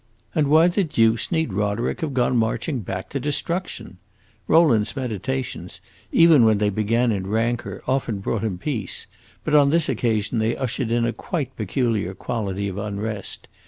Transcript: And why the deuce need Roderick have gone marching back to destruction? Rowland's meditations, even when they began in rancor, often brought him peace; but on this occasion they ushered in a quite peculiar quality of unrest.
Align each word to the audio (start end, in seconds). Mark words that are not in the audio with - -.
And 0.33 0.47
why 0.47 0.67
the 0.67 0.83
deuce 0.83 1.31
need 1.31 1.53
Roderick 1.53 2.01
have 2.01 2.15
gone 2.15 2.35
marching 2.35 2.79
back 2.79 3.09
to 3.09 3.19
destruction? 3.19 3.99
Rowland's 4.47 4.95
meditations, 4.95 5.79
even 6.11 6.43
when 6.43 6.57
they 6.57 6.71
began 6.71 7.11
in 7.11 7.27
rancor, 7.27 7.83
often 7.87 8.17
brought 8.17 8.43
him 8.43 8.57
peace; 8.57 9.05
but 9.43 9.53
on 9.53 9.69
this 9.69 9.87
occasion 9.89 10.39
they 10.39 10.57
ushered 10.57 10.91
in 10.91 11.05
a 11.05 11.13
quite 11.13 11.55
peculiar 11.55 12.15
quality 12.15 12.67
of 12.67 12.79
unrest. 12.79 13.47